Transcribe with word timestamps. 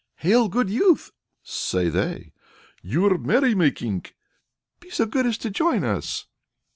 "Hail, 0.15 0.49
good 0.49 0.67
youth!" 0.67 1.11
say 1.43 1.87
they. 1.87 2.33
"You're 2.81 3.19
merry 3.19 3.53
making?" 3.53 4.05
"Be 4.79 4.89
so 4.89 5.05
good 5.05 5.27
as 5.27 5.37
to 5.37 5.51
join 5.51 5.83
us." 5.83 6.25